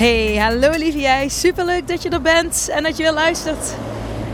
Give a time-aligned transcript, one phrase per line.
[0.00, 1.28] Hey, hallo lieve jij.
[1.28, 3.74] Superleuk dat je er bent en dat je weer luistert.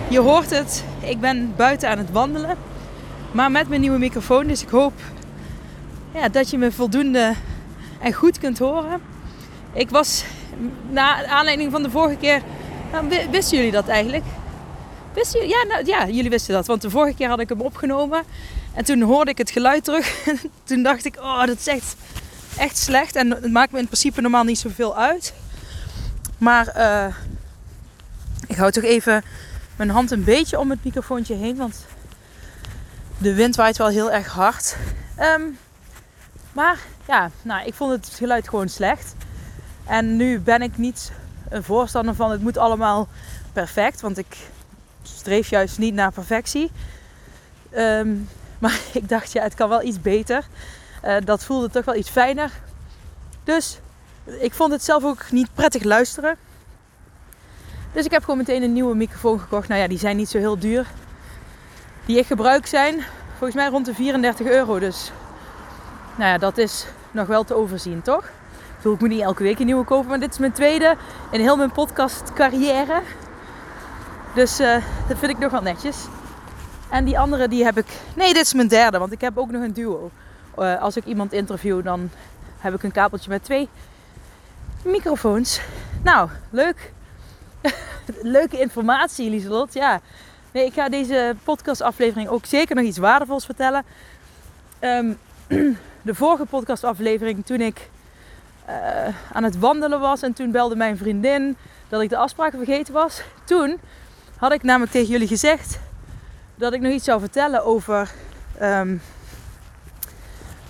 [0.09, 2.57] Je hoort het, ik ben buiten aan het wandelen.
[3.33, 4.93] Maar met mijn nieuwe microfoon, dus ik hoop
[6.15, 7.35] ja, dat je me voldoende
[8.01, 9.01] en goed kunt horen.
[9.73, 10.25] Ik was,
[10.91, 12.43] na aanleiding van de vorige keer,
[12.93, 14.25] nou, wisten jullie dat eigenlijk?
[15.15, 15.55] Wisten jullie?
[15.57, 18.23] Ja, nou, ja, jullie wisten dat, want de vorige keer had ik hem opgenomen.
[18.75, 20.27] En toen hoorde ik het geluid terug.
[20.27, 21.97] En toen dacht ik, oh, dat is echt,
[22.59, 23.17] echt slecht.
[23.17, 25.33] En het maakt me in principe normaal niet zoveel uit.
[26.39, 27.15] Maar uh,
[28.47, 29.23] ik hou toch even
[29.77, 31.57] mijn hand een beetje om het microfoontje heen.
[31.57, 31.87] Want
[33.19, 34.77] de wind waait wel heel erg hard.
[35.21, 35.59] Um,
[36.53, 39.15] maar ja, nou, ik vond het geluid gewoon slecht.
[39.85, 41.13] En nu ben ik niet
[41.49, 43.09] een voorstander van het moet allemaal
[43.53, 44.01] perfect.
[44.01, 44.37] Want ik
[45.03, 46.71] streef juist niet naar perfectie.
[47.77, 48.29] Um,
[48.59, 50.45] maar ik dacht, ja, het kan wel iets beter.
[51.05, 52.51] Uh, dat voelde toch wel iets fijner.
[53.45, 53.79] Dus
[54.27, 56.37] ik vond het zelf ook niet prettig luisteren.
[57.93, 59.69] Dus ik heb gewoon meteen een nieuwe microfoon gekocht.
[59.69, 60.87] Nou ja, die zijn niet zo heel duur.
[62.07, 64.79] Die ik gebruik zijn volgens mij rond de 34 euro.
[64.79, 65.13] Dus
[66.17, 68.25] nou ja, dat is nog wel te overzien, toch?
[68.25, 70.09] Ik bedoel, ik moet niet elke week een nieuwe kopen.
[70.09, 70.97] Maar dit is mijn tweede
[71.31, 73.03] in heel mijn podcast carrière.
[74.35, 74.77] Dus uh,
[75.09, 75.97] dat vind ik nog wel netjes.
[76.91, 77.87] En die andere die heb ik...
[78.17, 78.99] Nee, dit is mijn derde.
[78.99, 80.11] Want ik heb ook nog een duo.
[80.59, 82.11] Uh, als ik iemand interview, dan
[82.59, 83.69] heb ik een kabeltje met twee
[84.87, 85.61] microfoons.
[86.03, 86.93] Nou, leuk.
[88.23, 89.75] Leuke informatie, Lieselot.
[89.75, 90.01] Ja.
[90.53, 93.85] Nee, ik ga deze podcastaflevering ook zeker nog iets waardevols vertellen.
[94.81, 95.19] Um,
[96.03, 97.89] de vorige podcastaflevering, toen ik
[98.69, 101.57] uh, aan het wandelen was en toen belde mijn vriendin
[101.89, 103.23] dat ik de afspraken vergeten was.
[103.45, 103.81] Toen
[104.37, 105.79] had ik namelijk tegen jullie gezegd
[106.55, 108.11] dat ik nog iets zou vertellen over
[108.63, 109.01] um,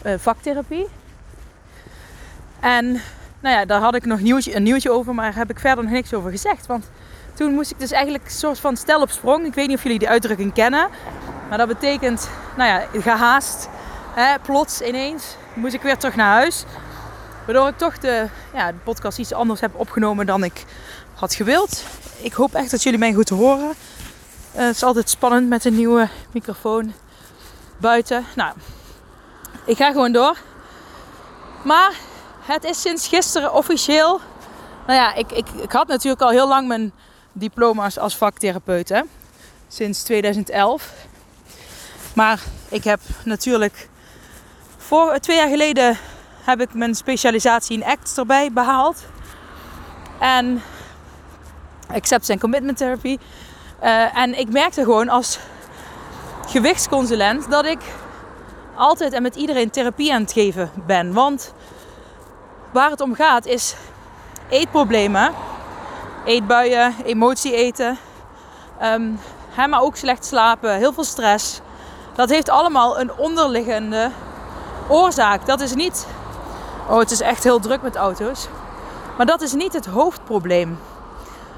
[0.04, 0.86] uh, vaktherapie.
[2.60, 3.00] En
[3.46, 5.92] nou ja, daar had ik nog nieuwtje, een nieuwtje over, maar heb ik verder nog
[5.92, 6.66] niks over gezegd.
[6.66, 6.90] Want
[7.34, 9.46] toen moest ik dus eigenlijk een soort van stel op sprong.
[9.46, 10.88] Ik weet niet of jullie die uitdrukking kennen.
[11.48, 13.68] Maar dat betekent, nou ja, gehaast,
[14.14, 16.64] hè, plots ineens, moest ik weer terug naar huis.
[17.44, 20.64] Waardoor ik toch de, ja, de podcast iets anders heb opgenomen dan ik
[21.14, 21.84] had gewild.
[22.20, 23.74] Ik hoop echt dat jullie mij goed horen.
[24.56, 26.92] Uh, het is altijd spannend met een nieuwe microfoon
[27.76, 28.24] buiten.
[28.34, 28.54] Nou,
[29.64, 30.36] ik ga gewoon door.
[31.62, 31.92] Maar
[32.46, 34.20] het is sinds gisteren officieel.
[34.86, 36.92] Nou ja, ik, ik, ik had natuurlijk al heel lang mijn
[37.32, 38.88] diploma's als vaktherapeut.
[38.88, 39.00] Hè?
[39.68, 40.92] Sinds 2011.
[42.14, 43.88] Maar ik heb natuurlijk
[44.76, 45.98] voor twee jaar geleden
[46.44, 49.04] heb ik mijn specialisatie in ACT erbij behaald.
[50.20, 50.62] En
[51.88, 53.18] acceptance en commitment therapy.
[53.82, 55.38] Uh, en ik merkte gewoon als
[56.46, 57.78] gewichtsconsulent dat ik
[58.74, 61.12] altijd en met iedereen therapie aan het geven ben.
[61.12, 61.52] Want
[62.76, 63.74] waar het om gaat is
[64.48, 65.32] eetproblemen,
[66.24, 67.98] eetbuien, emotie eten,
[68.82, 69.18] um,
[69.56, 71.60] maar ook slecht slapen, heel veel stress.
[72.14, 74.10] Dat heeft allemaal een onderliggende
[74.88, 75.46] oorzaak.
[75.46, 76.06] Dat is niet,
[76.88, 78.48] oh het is echt heel druk met auto's,
[79.16, 80.78] maar dat is niet het hoofdprobleem.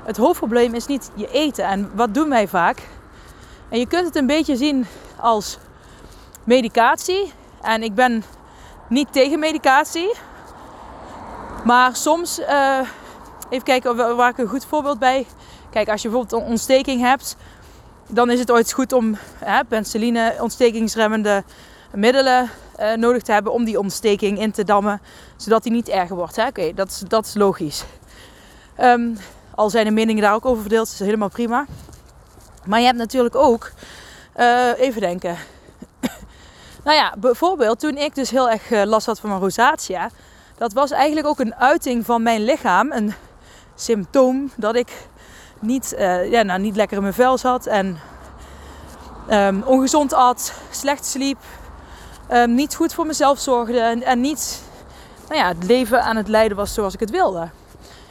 [0.05, 1.65] Het hoofdprobleem is niet je eten.
[1.65, 2.89] En wat doen wij vaak?
[3.69, 4.87] En je kunt het een beetje zien
[5.17, 5.59] als
[6.45, 7.33] medicatie.
[7.61, 8.25] En ik ben
[8.89, 10.27] niet tegen medicatie.
[11.69, 12.81] Maar soms, uh,
[13.51, 15.27] even kijken waar ik een goed voorbeeld bij.
[15.71, 17.37] Kijk, als je bijvoorbeeld een ontsteking hebt,
[18.07, 21.45] dan is het ooit goed om hè, penicilline, ontstekingsremmende
[21.95, 25.01] middelen uh, nodig te hebben om die ontsteking in te dammen,
[25.37, 26.39] zodat die niet erger wordt.
[26.39, 27.85] Oké, dat, is, dat is logisch.
[28.81, 29.19] Um,
[29.55, 31.67] al zijn de meningen daar ook over verdeeld, is helemaal prima.
[32.65, 33.71] Maar je hebt natuurlijk ook,
[34.37, 35.37] uh, even denken.
[36.85, 40.11] nou ja, bijvoorbeeld toen ik dus heel erg last had van mijn rosacea,
[40.59, 42.93] dat was eigenlijk ook een uiting van mijn lichaam.
[42.93, 43.15] Een
[43.75, 45.07] symptoom dat ik
[45.61, 47.99] niet, uh, ja, nou, niet lekker in mijn vel zat en
[49.31, 51.39] um, ongezond at, slecht sliep,
[52.33, 54.63] um, niet goed voor mezelf zorgde en, en niet
[55.29, 57.49] nou ja, het leven aan het leiden was zoals ik het wilde.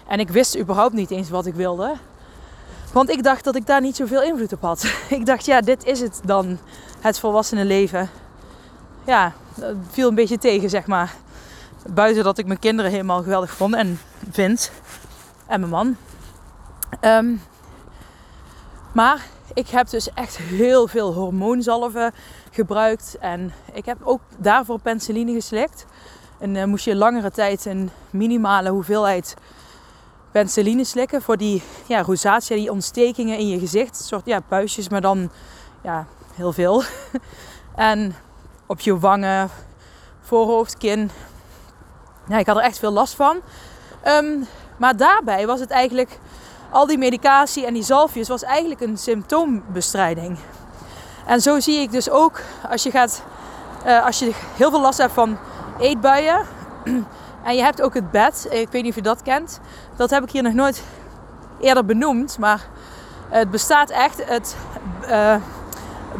[0.07, 1.93] En ik wist überhaupt niet eens wat ik wilde.
[2.91, 4.93] Want ik dacht dat ik daar niet zoveel invloed op had.
[5.09, 6.59] Ik dacht, ja, dit is het dan,
[6.99, 8.09] het volwassene leven.
[9.03, 11.15] Ja, dat viel een beetje tegen, zeg maar.
[11.93, 13.99] Buiten dat ik mijn kinderen helemaal geweldig vond en
[14.31, 14.71] vind.
[15.47, 15.95] En mijn man.
[16.99, 17.35] Ehm,
[18.91, 22.13] maar ik heb dus echt heel veel hormoonzalven
[22.51, 23.17] gebruikt.
[23.19, 25.85] En ik heb ook daarvoor penicilline geslikt.
[26.39, 29.35] En uh, moest je langere tijd een minimale hoeveelheid
[30.31, 33.99] penicilline slikken voor die ja, rosatia, die ontstekingen in je gezicht.
[33.99, 35.29] Een soort ja, puistjes, maar dan
[35.83, 36.83] ja, heel veel.
[37.75, 38.15] en
[38.65, 39.49] op je wangen,
[40.21, 41.09] voorhoofd, kin.
[42.27, 43.41] Ja, ik had er echt veel last van.
[44.07, 44.47] Um,
[44.77, 46.19] maar daarbij was het eigenlijk,
[46.69, 50.37] al die medicatie en die zalfjes was eigenlijk een symptoombestrijding.
[51.25, 53.23] En zo zie ik dus ook als je gaat,
[53.85, 55.37] uh, als je heel veel last hebt van
[55.79, 56.45] eetbuien.
[57.43, 58.47] En je hebt ook het bed.
[58.49, 59.59] Ik weet niet of je dat kent.
[59.95, 60.83] Dat heb ik hier nog nooit
[61.59, 62.37] eerder benoemd.
[62.39, 62.67] Maar
[63.29, 64.25] het bestaat echt.
[64.25, 64.55] Het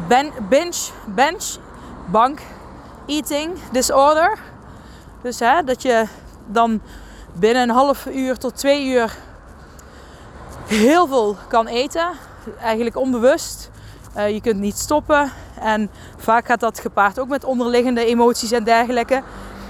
[0.07, 1.57] ben, bench, bench,
[2.05, 2.39] bank
[3.05, 4.39] eating disorder.
[5.21, 6.05] Dus hè, dat je
[6.45, 6.81] dan
[7.33, 9.17] binnen een half uur tot twee uur
[10.65, 12.09] heel veel kan eten.
[12.59, 13.69] Eigenlijk onbewust.
[14.17, 15.31] Uh, je kunt niet stoppen.
[15.59, 19.23] En vaak gaat dat gepaard ook met onderliggende emoties en dergelijke.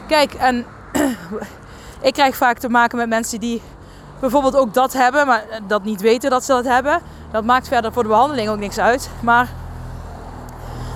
[0.08, 0.66] Kijk, en
[2.02, 3.62] ik krijg vaak te maken met mensen die
[4.20, 7.02] bijvoorbeeld ook dat hebben, maar dat niet weten dat ze dat hebben.
[7.32, 9.10] Dat maakt verder voor de behandeling ook niks uit.
[9.20, 9.50] Maar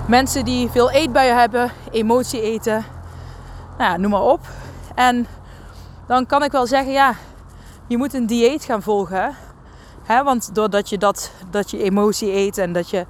[0.07, 2.85] mensen die veel eetbuien hebben, emotie eten,
[3.81, 4.39] nou ja, noem maar op.
[4.95, 5.27] En
[6.07, 7.15] dan kan ik wel zeggen, ja,
[7.87, 9.35] je moet een dieet gaan volgen.
[10.03, 10.23] Hè?
[10.23, 13.05] Want doordat je, dat, dat je emotie eet en dat je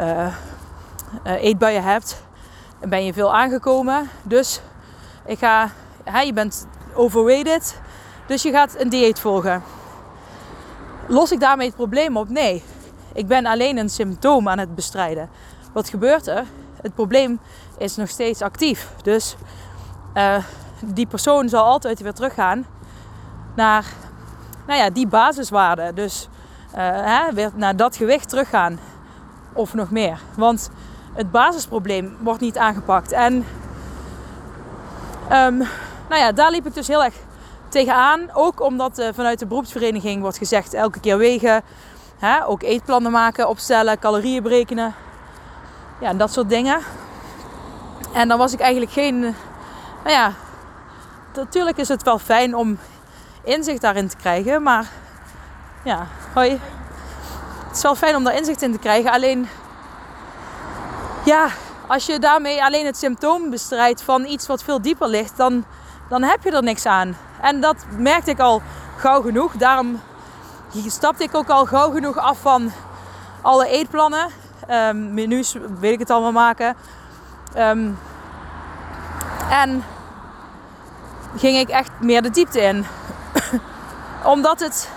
[0.00, 0.26] uh,
[1.26, 2.22] uh, eetbuien hebt,
[2.88, 4.10] ben je veel aangekomen.
[4.22, 4.60] Dus
[5.26, 5.70] ik ga,
[6.04, 7.80] hè, je bent overweighted,
[8.26, 9.62] dus je gaat een dieet volgen.
[11.06, 12.28] Los ik daarmee het probleem op?
[12.28, 12.62] Nee.
[13.12, 15.30] Ik ben alleen een symptoom aan het bestrijden.
[15.72, 16.44] Wat gebeurt er?
[16.82, 17.40] Het probleem
[17.78, 18.90] is nog steeds actief.
[19.02, 19.36] Dus
[20.14, 20.36] uh,
[20.80, 22.66] die persoon zal altijd weer teruggaan
[23.54, 23.84] naar
[24.66, 25.92] nou ja, die basiswaarde.
[25.94, 26.28] Dus
[26.70, 28.78] uh, hè, weer naar dat gewicht teruggaan.
[29.52, 30.20] Of nog meer.
[30.36, 30.70] Want
[31.12, 33.12] het basisprobleem wordt niet aangepakt.
[33.12, 33.34] En
[35.32, 35.58] um,
[36.08, 37.14] nou ja, daar liep ik dus heel erg
[37.68, 38.20] tegenaan.
[38.32, 41.62] Ook omdat uh, vanuit de beroepsvereniging wordt gezegd elke keer wegen.
[42.18, 44.94] Hè, ook eetplannen maken, opstellen, calorieën berekenen.
[46.00, 46.80] Ja, dat soort dingen.
[48.12, 49.34] En dan was ik eigenlijk geen...
[50.04, 50.32] Nou ja,
[51.34, 52.78] natuurlijk is het wel fijn om
[53.44, 54.62] inzicht daarin te krijgen.
[54.62, 54.86] Maar
[55.84, 56.60] ja, hoi.
[57.66, 59.12] Het is wel fijn om daar inzicht in te krijgen.
[59.12, 59.48] Alleen,
[61.24, 61.48] ja,
[61.86, 65.64] als je daarmee alleen het symptoom bestrijdt van iets wat veel dieper ligt, dan,
[66.08, 67.16] dan heb je er niks aan.
[67.40, 68.62] En dat merkte ik al
[68.96, 69.52] gauw genoeg.
[69.56, 70.00] Daarom
[70.86, 72.72] stapte ik ook al gauw genoeg af van
[73.42, 74.28] alle eetplannen.
[74.70, 76.76] Um, menus weet ik het allemaal maken.
[77.56, 77.98] Um,
[79.50, 79.84] en
[81.36, 82.84] ging ik echt meer de diepte in.
[84.32, 84.90] Omdat het,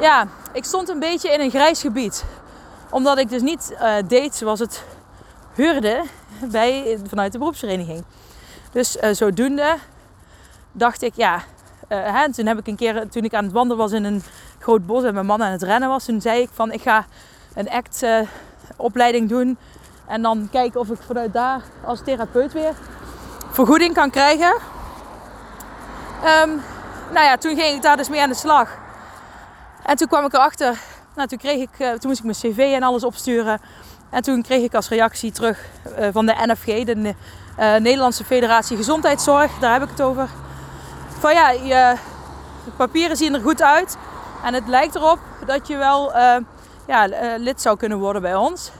[0.00, 2.24] ja, ik stond een beetje in een grijs gebied.
[2.90, 4.84] Omdat ik dus niet uh, deed zoals het
[5.54, 6.04] huurde
[6.40, 8.04] bij, vanuit de beroepsvereniging.
[8.72, 9.76] Dus uh, zodoende
[10.72, 11.42] dacht ik, ja,
[11.88, 14.22] hè, toen heb ik een keer, toen ik aan het wandelen was in een
[14.58, 17.06] groot bos en mijn man aan het rennen was, toen zei ik van, ik ga
[17.54, 18.06] een act
[18.76, 19.58] opleiding doen
[20.06, 22.74] en dan kijken of ik vanuit daar als therapeut weer
[23.56, 24.54] vergoeding kan krijgen.
[26.24, 26.62] Um,
[27.12, 28.70] nou ja, toen ging ik daar dus mee aan de slag.
[29.82, 30.78] En toen kwam ik erachter,
[31.14, 33.60] nou, toen, kreeg ik, uh, toen moest ik mijn cv en alles opsturen.
[34.10, 35.64] En toen kreeg ik als reactie terug
[35.98, 37.14] uh, van de NFG, de uh,
[37.56, 40.28] Nederlandse Federatie Gezondheidszorg, daar heb ik het over.
[41.18, 41.96] Van ja, je
[42.76, 43.96] papieren zien er goed uit.
[44.44, 46.12] En het lijkt erop dat je wel
[46.86, 48.70] ja, lid zou kunnen worden bij ons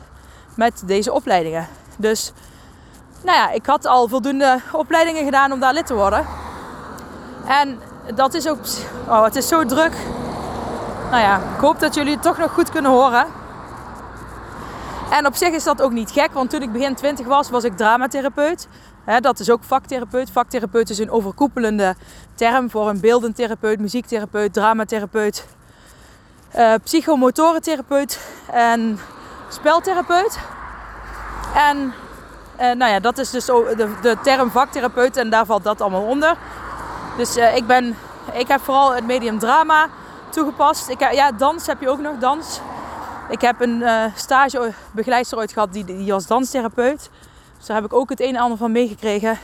[0.54, 1.68] met deze opleidingen.
[1.96, 2.32] Dus
[3.26, 6.26] nou ja, ik had al voldoende opleidingen gedaan om daar lid te worden.
[7.47, 7.80] En
[8.14, 8.59] dat is ook.
[9.09, 9.92] Oh, het is zo druk.
[11.11, 13.26] Nou ja, ik hoop dat jullie het toch nog goed kunnen horen.
[15.11, 17.64] En op zich is dat ook niet gek, want toen ik begin 20 was, was
[17.64, 18.68] ik dramatherapeut.
[19.21, 20.30] dat is ook vaktherapeut.
[20.30, 21.95] Vaktherapeut is een overkoepelende
[22.35, 25.47] term voor een beeldend therapeut, muziektherapeut, dramatherapeut,
[26.56, 28.21] uh, psychomotorentherapeut
[28.52, 28.99] en
[29.49, 30.38] speltherapeut.
[31.54, 31.95] En
[32.58, 36.36] nou ja, dat is dus de, de term vaktherapeut en daar valt dat allemaal onder.
[37.16, 37.96] Dus uh, ik, ben,
[38.32, 39.88] ik heb vooral het medium drama
[40.30, 40.88] toegepast.
[40.88, 42.60] Ik, ja, dans heb je ook nog, dans.
[43.28, 47.10] Ik heb een uh, stagebegeleidster ooit gehad die, die was danstherapeut.
[47.58, 49.38] Dus daar heb ik ook het een en ander van meegekregen.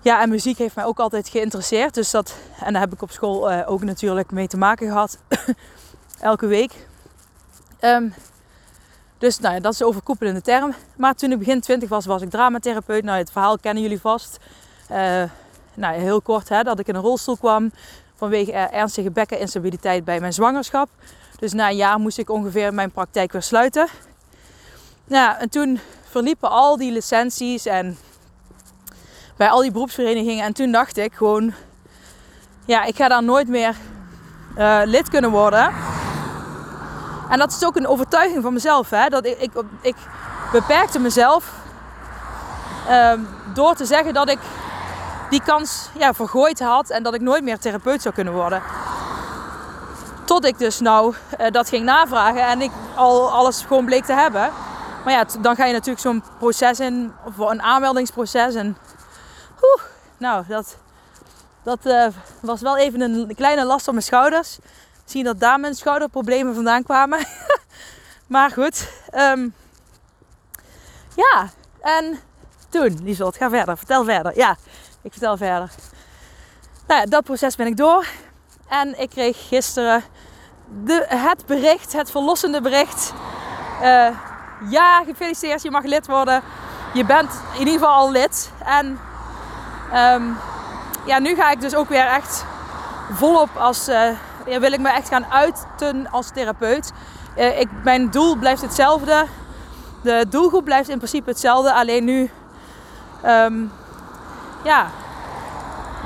[0.00, 1.94] Ja, en muziek heeft mij ook altijd geïnteresseerd.
[1.94, 5.18] Dus dat, en daar heb ik op school ook natuurlijk mee te maken gehad.
[6.20, 6.86] Elke week.
[7.80, 8.14] Um,
[9.20, 10.74] dus nou ja, dat is de overkoepelende term.
[10.96, 13.04] Maar toen ik begin 20 was, was ik dramatherapeut.
[13.04, 14.38] Nou, het verhaal kennen jullie vast.
[14.90, 15.22] Uh,
[15.74, 17.72] nou, heel kort, hè, dat ik in een rolstoel kwam
[18.16, 20.88] vanwege ernstige bekkeninstabiliteit bij mijn zwangerschap.
[21.38, 23.88] Dus na een jaar moest ik ongeveer mijn praktijk weer sluiten.
[25.04, 27.98] Nou, en toen verliepen al die licenties en
[29.36, 30.44] bij al die beroepsverenigingen.
[30.44, 31.54] En toen dacht ik gewoon,
[32.64, 33.76] ja, ik ga daar nooit meer
[34.58, 35.72] uh, lid kunnen worden.
[37.30, 38.90] En dat is ook een overtuiging van mezelf.
[38.90, 39.08] Hè?
[39.08, 39.96] Dat ik, ik, ik
[40.52, 41.52] beperkte mezelf
[42.90, 44.38] um, door te zeggen dat ik
[45.30, 48.62] die kans ja, vergooid had en dat ik nooit meer therapeut zou kunnen worden.
[50.24, 54.12] Tot ik dus nou uh, dat ging navragen en ik al alles gewoon bleek te
[54.12, 54.50] hebben.
[55.04, 58.54] Maar ja, dan ga je natuurlijk zo'n proces in, of een aanmeldingsproces.
[58.54, 58.76] En
[59.62, 59.82] oeh,
[60.16, 60.76] nou, dat,
[61.62, 62.06] dat uh,
[62.40, 64.58] was wel even een kleine last op mijn schouders.
[65.10, 67.26] Zien dat daar mijn schouderproblemen vandaan kwamen.
[68.26, 68.88] maar goed.
[69.14, 69.54] Um,
[71.14, 71.50] ja,
[71.80, 72.20] en
[72.68, 73.76] toen, Lieselt, ga verder.
[73.76, 74.36] Vertel verder.
[74.36, 74.56] Ja,
[75.02, 75.70] ik vertel verder.
[76.86, 78.06] Nou dat proces ben ik door.
[78.68, 80.02] En ik kreeg gisteren
[80.84, 83.12] de, het bericht, het verlossende bericht.
[83.82, 84.08] Uh,
[84.68, 86.42] ja, gefeliciteerd, je mag lid worden.
[86.94, 88.50] Je bent in ieder geval al lid.
[88.64, 88.86] En
[89.94, 90.38] um,
[91.04, 92.44] ja, nu ga ik dus ook weer echt
[93.12, 93.88] volop als...
[93.88, 94.10] Uh,
[94.46, 96.92] ja, wil ik me echt gaan uiten als therapeut.
[97.38, 99.26] Uh, ik, mijn doel blijft hetzelfde.
[100.02, 101.72] De doelgroep blijft in principe hetzelfde.
[101.72, 102.30] Alleen nu
[103.26, 103.72] um,
[104.62, 104.86] ja,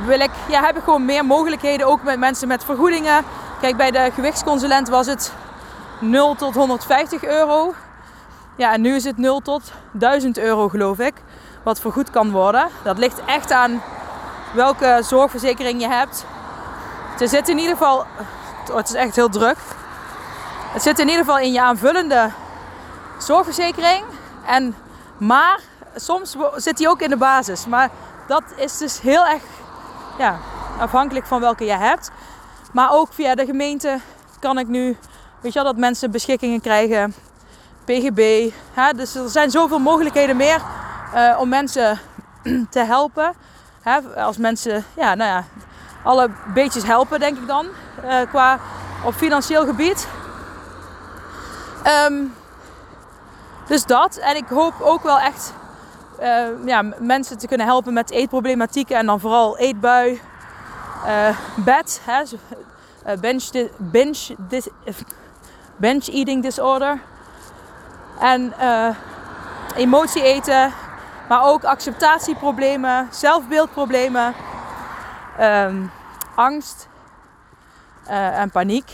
[0.06, 1.86] wil ik, ja, heb ik gewoon meer mogelijkheden.
[1.86, 3.24] Ook met mensen met vergoedingen.
[3.60, 5.32] Kijk, bij de gewichtsconsulent was het
[6.00, 7.74] 0 tot 150 euro.
[8.56, 11.14] Ja, en nu is het 0 tot 1000 euro geloof ik.
[11.62, 12.68] Wat vergoed kan worden.
[12.82, 13.82] Dat ligt echt aan
[14.54, 16.26] welke zorgverzekering je hebt.
[17.18, 18.06] Het zit in ieder geval...
[18.70, 19.56] Oh, het is echt heel druk.
[20.72, 22.30] Het zit in ieder geval in je aanvullende
[23.18, 24.04] zorgverzekering.
[24.46, 24.76] En,
[25.18, 25.60] maar
[25.96, 27.66] soms zit die ook in de basis.
[27.66, 27.90] Maar
[28.26, 29.42] dat is dus heel erg
[30.18, 30.38] ja,
[30.78, 32.10] afhankelijk van welke je hebt.
[32.72, 33.98] Maar ook via de gemeente
[34.40, 34.96] kan ik nu,
[35.40, 37.14] weet je wel, dat mensen beschikkingen krijgen.
[37.84, 38.50] PGB.
[38.72, 38.92] Hè?
[38.92, 40.62] Dus er zijn zoveel mogelijkheden meer
[41.14, 42.00] uh, om mensen
[42.70, 43.34] te helpen.
[43.82, 43.98] Hè?
[44.22, 45.44] Als mensen, ja, nou ja,
[46.04, 47.66] alle beetjes helpen, denk ik dan,
[48.04, 48.58] uh, qua
[49.04, 50.08] op financieel gebied.
[52.06, 52.34] Um,
[53.66, 54.16] dus dat.
[54.16, 55.52] En ik hoop ook wel echt
[56.20, 60.20] uh, ja, mensen te kunnen helpen met eetproblematieken en dan vooral eetbui,
[61.06, 62.22] uh, bed, hè,
[65.76, 67.00] binge eating disorder
[68.18, 68.52] en
[69.76, 70.72] emotie eten,
[71.28, 74.34] maar ook acceptatieproblemen, zelfbeeldproblemen,
[75.40, 75.90] um,
[76.34, 76.88] angst
[78.06, 78.90] en paniek,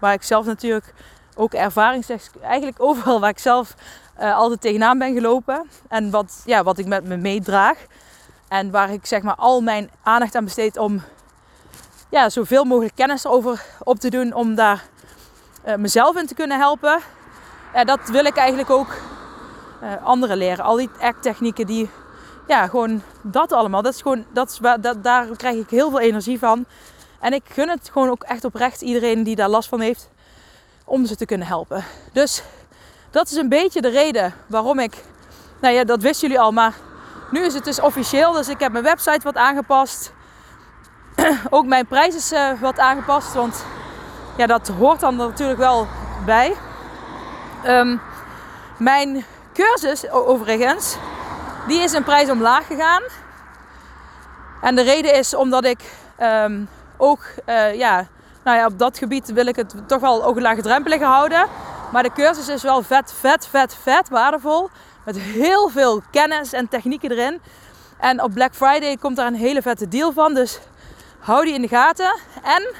[0.00, 0.94] waar ik zelf natuurlijk
[1.34, 2.04] ook ervaring
[2.42, 3.74] eigenlijk overal waar ik zelf
[4.20, 5.68] uh, altijd tegenaan ben gelopen.
[5.88, 7.78] En wat, ja, wat ik met me meedraag.
[8.48, 11.02] En waar ik zeg maar al mijn aandacht aan besteed om
[12.08, 14.34] ja, zoveel mogelijk kennis over op te doen.
[14.34, 14.84] Om daar
[15.66, 17.00] uh, mezelf in te kunnen helpen.
[17.74, 18.96] Ja, dat wil ik eigenlijk ook
[20.04, 20.64] anderen leren.
[20.64, 21.90] Al die act-technieken die,
[22.46, 23.82] ja, gewoon dat allemaal.
[23.82, 26.64] Dat is gewoon, dat is, dat, daar krijg ik heel veel energie van.
[27.20, 30.10] En ik gun het gewoon ook echt oprecht iedereen die daar last van heeft.
[30.84, 31.84] Om ze te kunnen helpen.
[32.12, 32.42] Dus
[33.10, 35.04] dat is een beetje de reden waarom ik.
[35.60, 36.74] Nou ja, dat wisten jullie al, maar
[37.30, 38.32] nu is het dus officieel.
[38.32, 40.12] Dus ik heb mijn website wat aangepast.
[41.50, 43.64] Ook mijn prijs is uh, wat aangepast, want
[44.36, 45.86] ja, dat hoort dan natuurlijk wel
[46.24, 46.56] bij.
[47.66, 48.00] Um,
[48.78, 50.96] mijn cursus, overigens,
[51.66, 53.02] die is een prijs omlaag gegaan.
[54.60, 55.80] En de reden is omdat ik
[56.22, 58.06] um, ook, uh, ja,
[58.44, 61.46] nou ja, op dat gebied wil ik het toch wel ook laagdrempeliger houden.
[61.92, 64.70] Maar de cursus is wel vet, vet, vet, vet waardevol.
[65.04, 67.40] Met heel veel kennis en technieken erin.
[67.98, 70.34] En op Black Friday komt daar een hele vette deal van.
[70.34, 70.58] Dus
[71.18, 72.20] hou die in de gaten.
[72.42, 72.74] En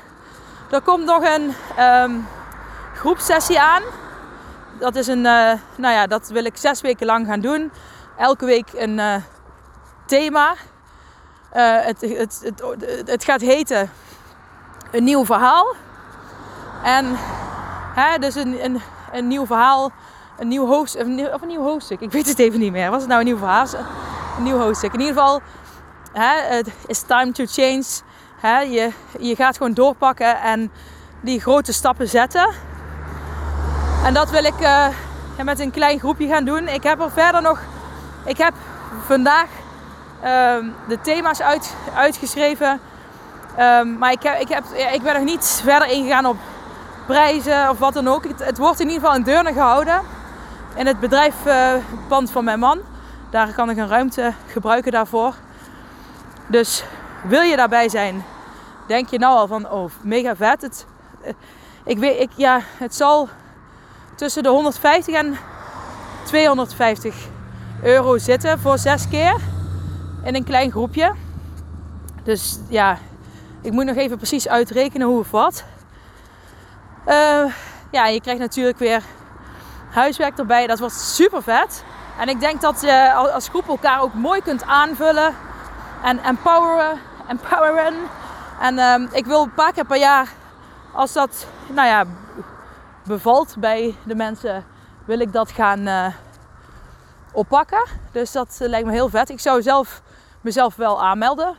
[0.70, 2.28] er komt nog een um,
[2.94, 3.82] groepsessie aan.
[4.78, 7.72] Dat is een, uh, nou ja, dat wil ik zes weken lang gaan doen.
[8.16, 9.14] Elke week een uh,
[10.06, 10.54] thema.
[11.56, 12.62] Uh, het, het, het,
[13.08, 13.90] het, gaat heten
[14.90, 15.74] een nieuw verhaal.
[16.82, 17.06] En
[17.94, 18.80] hè, dus een, een,
[19.12, 19.90] een nieuw verhaal,
[20.38, 22.00] een nieuw hoofdstuk, of een nieuw hoofdstuk.
[22.00, 22.90] Ik weet het even niet meer.
[22.90, 23.66] Was het nou een nieuw verhaal?
[24.36, 24.92] Een nieuw hoofdstuk.
[24.92, 25.40] In ieder geval,
[26.12, 27.84] het is time to change.
[28.40, 30.72] Hè, je, je gaat gewoon doorpakken en
[31.20, 32.48] die grote stappen zetten.
[34.04, 34.86] En dat wil ik uh,
[35.44, 36.68] met een klein groepje gaan doen.
[36.68, 37.60] Ik heb er verder nog,
[38.24, 38.54] ik heb
[39.06, 39.46] vandaag
[40.24, 40.56] uh,
[40.88, 42.80] de thema's uit, uitgeschreven.
[43.58, 46.36] Um, maar ik, ik, heb, ik ben nog niet verder ingegaan op
[47.06, 48.24] prijzen of wat dan ook.
[48.24, 50.00] Het, het, wordt in ieder geval in Deurne gehouden.
[50.74, 52.80] In het bedrijfpand uh, van mijn man.
[53.30, 55.34] Daar kan ik een ruimte gebruiken daarvoor.
[56.46, 56.84] Dus
[57.22, 58.24] wil je daarbij zijn
[58.86, 60.62] denk je nou al van, oh, mega vet.
[60.62, 60.86] Het,
[61.22, 61.32] eh,
[61.84, 63.28] ik weet, ik, ja, het zal
[64.14, 65.38] tussen de 150 en
[66.24, 67.14] 250
[67.82, 69.36] euro zitten voor zes keer
[70.24, 71.12] in een klein groepje.
[72.22, 72.98] Dus ja,
[73.60, 75.64] ik moet nog even precies uitrekenen hoe of wat.
[77.06, 77.44] Uh,
[77.90, 79.02] ja, je krijgt natuurlijk weer
[79.90, 80.66] huiswerk erbij.
[80.66, 81.84] Dat wordt super vet.
[82.18, 85.34] En ik denk dat je als groep elkaar ook mooi kunt aanvullen
[86.02, 86.98] en empoweren.
[87.28, 87.94] empoweren.
[88.60, 90.28] En uh, ik wil een paar keer per jaar,
[90.92, 92.04] als dat nou ja,
[93.06, 94.64] bevalt bij de mensen,
[95.04, 96.06] wil ik dat gaan uh,
[97.32, 97.84] oppakken.
[98.12, 99.28] Dus dat lijkt me heel vet.
[99.28, 100.02] Ik zou zelf
[100.40, 101.54] mezelf wel aanmelden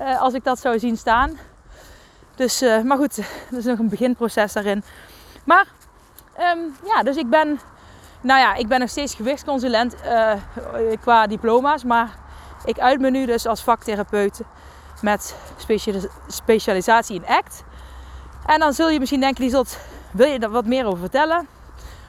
[0.00, 1.38] uh, als ik dat zou zien staan.
[2.34, 3.18] Dus, uh, maar goed,
[3.50, 4.82] er is nog een beginproces daarin.
[5.44, 5.66] Maar
[6.38, 7.60] um, ja, dus ik ben,
[8.20, 9.94] nou ja, ik ben nog steeds gewichtsconsulent
[11.00, 11.84] qua diploma's.
[11.84, 12.18] Maar
[12.64, 14.40] ik uit me nu dus als vaktherapeut
[15.02, 15.36] met
[16.26, 17.64] specialisatie in ACT.
[18.46, 19.78] En dan zul je misschien denken, Lieselt,
[20.12, 21.48] wil je daar wat meer over vertellen?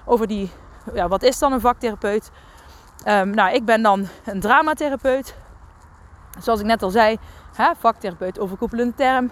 [0.06, 0.52] Over die,
[0.94, 2.32] ja, wat is dan een vaktherapeut?
[3.08, 5.36] Um, nou, ik ben dan een dramatherapeut.
[6.40, 7.18] Zoals ik net al zei,
[7.56, 9.32] hè, vaktherapeut, overkoepelende term.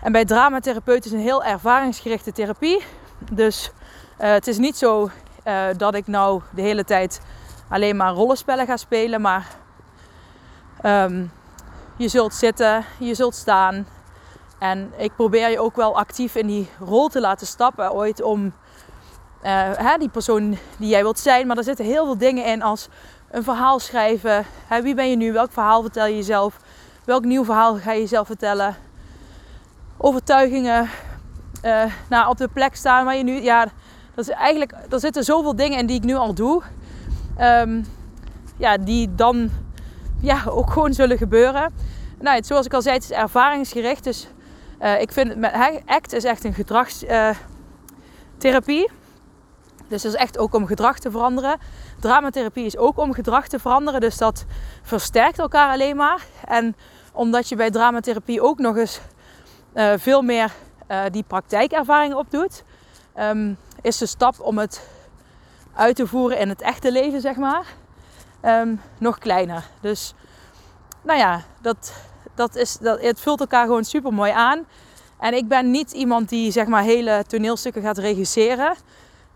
[0.00, 2.84] En bij dramatherapeut is een heel ervaringsgerichte therapie.
[3.32, 3.70] Dus
[4.20, 5.10] uh, het is niet zo
[5.44, 7.20] uh, dat ik nou de hele tijd
[7.68, 9.20] alleen maar rollenspellen ga spelen.
[9.20, 9.46] Maar
[10.82, 11.32] um,
[11.96, 13.86] je zult zitten, je zult staan.
[14.58, 18.52] En ik probeer je ook wel actief in die rol te laten stappen ooit om
[19.50, 21.46] hè, die persoon die jij wilt zijn.
[21.46, 22.88] Maar er zitten heel veel dingen in als
[23.30, 24.46] een verhaal schrijven.
[24.66, 25.32] Hè, wie ben je nu?
[25.32, 26.56] Welk verhaal vertel je jezelf?
[27.04, 28.76] Welk nieuw verhaal ga je jezelf vertellen?
[29.96, 30.88] Overtuigingen.
[31.64, 33.42] Uh, nou, op de plek staan waar je nu.
[33.42, 33.66] Ja,
[34.14, 36.62] dat is eigenlijk, er zitten zoveel dingen in die ik nu al doe.
[37.40, 37.84] Um,
[38.56, 39.50] ja, die dan
[40.20, 41.72] ja, ook gewoon zullen gebeuren.
[42.20, 44.04] Nou, het, zoals ik al zei, het is ervaringsgericht.
[44.04, 44.28] Dus
[44.82, 45.44] uh, ik vind
[45.86, 48.90] ACT is echt een gedragstherapie.
[49.88, 51.58] Dus het is echt ook om gedrag te veranderen.
[52.00, 54.00] Dramatherapie is ook om gedrag te veranderen.
[54.00, 54.44] Dus dat
[54.82, 56.26] versterkt elkaar alleen maar.
[56.44, 56.76] En
[57.12, 59.00] omdat je bij dramatherapie ook nog eens
[59.74, 60.52] uh, veel meer
[60.88, 62.64] uh, die praktijkervaring opdoet,
[63.18, 64.88] um, is de stap om het
[65.74, 67.66] uit te voeren in het echte leven, zeg maar,
[68.42, 69.64] um, nog kleiner.
[69.80, 70.14] Dus
[71.02, 71.92] nou ja, dat,
[72.34, 74.66] dat is, dat, het vult elkaar gewoon super mooi aan.
[75.18, 78.76] En ik ben niet iemand die zeg maar hele toneelstukken gaat regisseren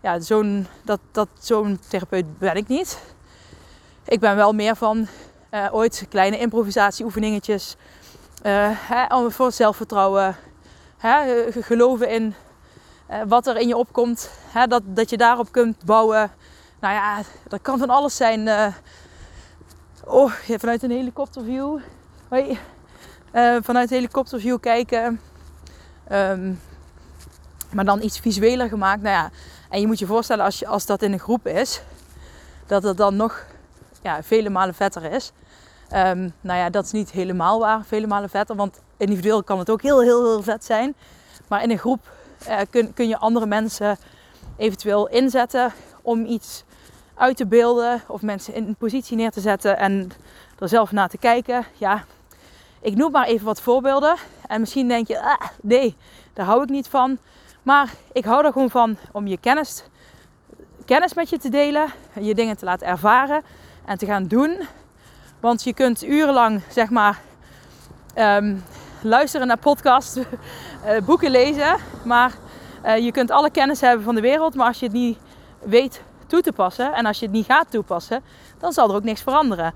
[0.01, 2.99] ja, zo'n dat, dat, zo'n therapeut ben ik niet.
[4.05, 5.07] Ik ben wel meer van
[5.51, 7.75] uh, ooit kleine improvisatieoefeningetjes.
[8.45, 10.35] Uh, hè, voor zelfvertrouwen.
[10.97, 12.35] Hè, geloven in
[13.27, 14.31] wat er in je opkomt.
[14.47, 16.31] Hè, dat, dat je daarop kunt bouwen.
[16.79, 18.73] Nou ja, dat kan van alles zijn.
[20.05, 21.79] oh, vanuit een helikopterview.
[23.61, 25.19] Vanuit een helikopterview kijken.
[26.11, 26.59] Um,
[27.73, 29.01] maar dan iets visueler gemaakt.
[29.01, 29.31] Nou ja,
[29.69, 31.81] en je moet je voorstellen als, je, als dat in een groep is,
[32.65, 33.45] dat het dan nog
[34.01, 35.31] ja, vele malen vetter is.
[35.93, 38.55] Um, nou ja, dat is niet helemaal waar, vele malen vetter.
[38.55, 40.95] Want individueel kan het ook heel, heel, heel vet zijn.
[41.47, 42.11] Maar in een groep
[42.47, 43.97] uh, kun, kun je andere mensen
[44.57, 46.63] eventueel inzetten om iets
[47.15, 48.01] uit te beelden.
[48.07, 50.11] Of mensen in een positie neer te zetten en
[50.59, 51.65] er zelf naar te kijken.
[51.77, 52.03] Ja,
[52.81, 54.15] ik noem maar even wat voorbeelden.
[54.47, 55.95] En misschien denk je, ah, nee,
[56.33, 57.17] daar hou ik niet van.
[57.63, 59.83] Maar ik hou er gewoon van om je kennis,
[60.85, 61.87] kennis met je te delen,
[62.19, 63.41] je dingen te laten ervaren
[63.85, 64.57] en te gaan doen.
[65.39, 67.19] Want je kunt urenlang, zeg maar,
[68.15, 68.63] um,
[69.01, 70.25] luisteren naar podcasts, uh,
[71.05, 71.75] boeken lezen.
[72.03, 72.33] Maar
[72.85, 74.55] uh, je kunt alle kennis hebben van de wereld.
[74.55, 75.17] Maar als je het niet
[75.59, 78.23] weet toe te passen en als je het niet gaat toepassen,
[78.57, 79.73] dan zal er ook niks veranderen.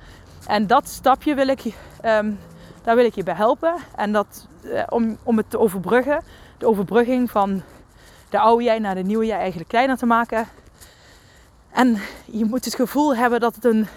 [0.47, 1.61] En dat stapje wil ik,
[2.05, 2.39] um,
[2.83, 3.75] daar wil ik je bij helpen.
[3.95, 6.23] En dat, uh, om, om het te overbruggen.
[6.57, 7.61] De overbrugging van
[8.29, 10.47] de oude jij naar de nieuwe jij eigenlijk kleiner te maken.
[11.71, 13.87] En je moet het gevoel hebben dat het een,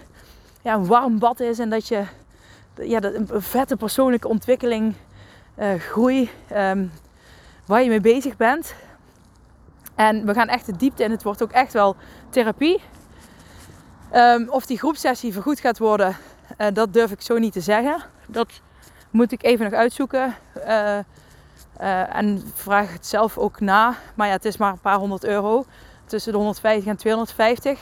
[0.63, 2.05] ja, een warm bad is en dat je
[2.83, 4.95] ja, dat een vette persoonlijke ontwikkeling,
[5.59, 6.93] uh, groei, um,
[7.67, 8.75] waar je mee bezig bent.
[9.95, 11.11] En we gaan echt de diepte in.
[11.11, 11.97] Het wordt ook echt wel
[12.31, 12.83] therapie.
[14.15, 16.17] Um, of die groepsessie vergoed gaat worden,
[16.59, 18.03] uh, dat durf ik zo niet te zeggen.
[18.27, 18.61] Dat
[19.11, 20.35] moet ik even nog uitzoeken.
[20.57, 20.99] Uh,
[21.81, 23.95] uh, en vraag het zelf ook na.
[24.15, 25.65] Maar ja, het is maar een paar honderd euro.
[26.07, 27.81] Tussen de 150 en 250.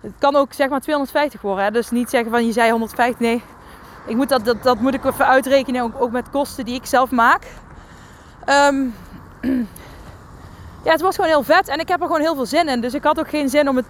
[0.00, 1.64] Het kan ook zeg maar 250 worden.
[1.64, 1.70] Hè?
[1.70, 3.20] Dus niet zeggen van je zei 150.
[3.20, 3.42] Nee,
[4.06, 6.00] ik moet dat, dat, dat moet ik even uitrekenen.
[6.00, 7.46] Ook, met kosten die ik zelf maak.
[8.46, 8.94] Um,
[10.84, 11.68] ja, het was gewoon heel vet.
[11.68, 12.80] En ik heb er gewoon heel veel zin in.
[12.80, 13.86] Dus ik had ook geen zin om het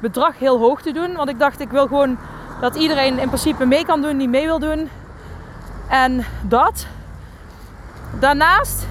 [0.00, 1.14] bedrag heel hoog te doen.
[1.16, 2.18] Want ik dacht, ik wil gewoon
[2.60, 4.90] dat iedereen in principe mee kan doen die mee wil doen.
[5.88, 6.86] En dat.
[8.20, 8.86] Daarnaast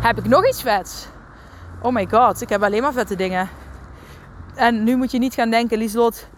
[0.00, 1.06] heb ik nog iets vets.
[1.82, 3.48] Oh my god, ik heb alleen maar vette dingen.
[4.54, 6.28] En nu moet je niet gaan denken, Lieslot,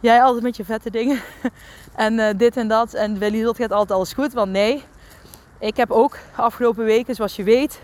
[0.00, 1.20] jij altijd met je vette dingen.
[1.94, 2.94] en uh, dit en dat.
[2.94, 4.32] En bij Lieslot gaat altijd alles goed.
[4.32, 4.84] Want nee,
[5.58, 7.80] ik heb ook afgelopen weken, zoals je weet,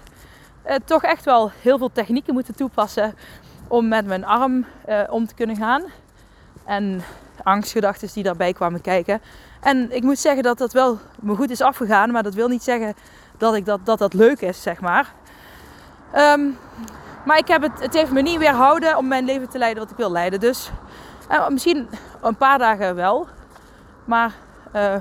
[0.66, 3.14] uh, toch echt wel heel veel technieken moeten toepassen
[3.68, 5.82] om met mijn arm uh, om te kunnen gaan.
[6.64, 7.02] En
[7.42, 9.20] angstgedachten die daarbij kwamen kijken.
[9.64, 12.10] En ik moet zeggen dat dat wel me goed is afgegaan.
[12.10, 12.94] Maar dat wil niet zeggen
[13.38, 15.12] dat ik dat, dat, dat leuk is, zeg maar.
[16.16, 16.58] Um,
[17.24, 19.92] maar ik heb het, het heeft me niet weerhouden om mijn leven te leiden wat
[19.92, 20.40] ik wil leiden.
[20.40, 20.70] Dus
[21.30, 21.88] uh, misschien
[22.22, 23.28] een paar dagen wel.
[24.04, 24.32] Maar
[24.74, 24.94] uh,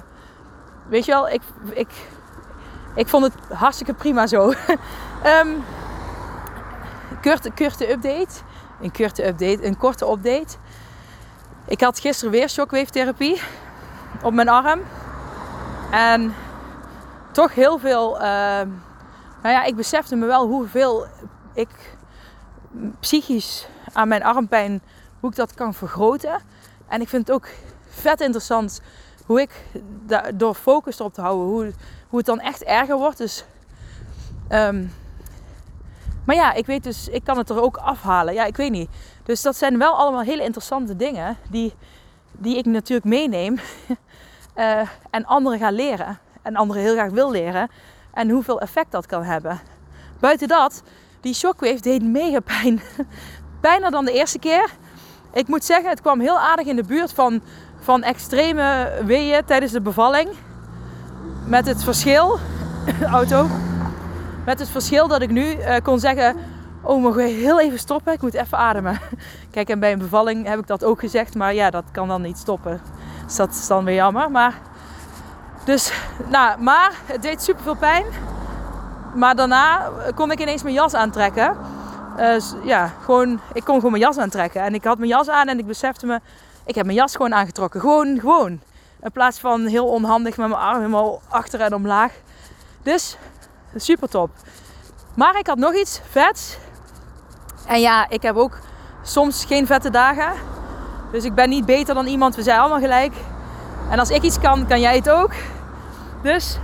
[0.88, 1.90] weet je wel, ik, ik,
[2.96, 4.54] ik vond het hartstikke prima zo.
[5.42, 5.64] um,
[7.22, 8.34] korte, korte update.
[8.82, 10.56] Een korte update, een korte update.
[11.68, 13.42] Ik had gisteren weer shockwave therapie
[14.22, 14.82] op mijn arm.
[15.92, 16.34] En
[17.32, 18.16] toch heel veel.
[18.16, 18.22] Uh,
[19.42, 21.06] nou ja, ik besefte me wel hoeveel
[21.54, 21.98] ik
[23.00, 24.82] psychisch aan mijn armpijn,
[25.20, 26.42] hoe ik dat kan vergroten.
[26.88, 27.48] En ik vind het ook
[27.88, 28.82] vet interessant
[29.26, 29.66] hoe ik
[30.34, 31.72] door focus erop te houden, hoe,
[32.10, 33.18] hoe het dan echt erger wordt.
[33.18, 33.46] Dus,
[34.50, 34.94] um,
[36.26, 38.34] maar ja, ik weet dus, ik kan het er ook afhalen.
[38.34, 38.90] Ja, ik weet niet.
[39.24, 41.74] Dus dat zijn wel allemaal hele interessante dingen die,
[42.38, 43.60] die ik natuurlijk meeneem
[44.56, 46.20] uh, en anderen ga leren.
[46.42, 47.70] En anderen heel graag wil leren.
[48.14, 49.60] En hoeveel effect dat kan hebben.
[50.20, 50.84] Buiten dat
[51.22, 52.82] die shockwave deed mega pijn.
[53.62, 54.70] Bijna dan de eerste keer.
[55.34, 57.42] Ik moet zeggen, het kwam heel aardig in de buurt van,
[57.80, 60.30] van extreme weeën tijdens de bevalling.
[61.46, 62.40] Met het verschil,
[63.20, 63.48] auto,
[64.46, 66.36] met het verschil dat ik nu uh, kon zeggen,
[66.82, 69.00] oh mag ik heel even stoppen, ik moet even ademen.
[69.54, 72.22] Kijk, en bij een bevalling heb ik dat ook gezegd, maar ja, dat kan dan
[72.22, 72.82] niet stoppen.
[73.26, 74.32] Dus dat is dan weer jammer.
[74.32, 74.54] Maar,
[75.66, 75.94] dus,
[76.30, 78.06] nou, maar het deed super veel pijn.
[79.16, 81.58] Maar daarna kon ik ineens mijn jas aantrekken.
[82.20, 84.62] Uh, ja, gewoon, ik kon gewoon mijn jas aantrekken.
[84.62, 86.20] En ik had mijn jas aan en ik besefte me,
[86.66, 87.80] ik heb mijn jas gewoon aangetrokken.
[87.80, 88.62] Gewoon, gewoon.
[89.02, 92.14] In plaats van heel onhandig met mijn arm helemaal achter en omlaag.
[92.84, 93.18] Dus,
[93.76, 94.30] super top.
[95.14, 96.58] Maar ik had nog iets vets.
[97.68, 98.58] En ja, ik heb ook
[99.04, 100.34] soms geen vette dagen.
[101.12, 102.36] Dus ik ben niet beter dan iemand.
[102.36, 103.14] We zijn allemaal gelijk.
[103.90, 105.32] En als ik iets kan, kan jij het ook.
[106.22, 106.58] Dus